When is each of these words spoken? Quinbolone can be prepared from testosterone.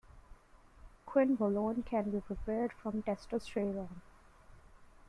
Quinbolone 1.07 1.85
can 1.85 2.09
be 2.09 2.21
prepared 2.21 2.73
from 2.73 3.03
testosterone. 3.03 4.01